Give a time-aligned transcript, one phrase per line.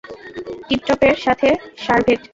[0.67, 1.49] টিপটপের সাথে
[1.83, 2.21] শারভেট।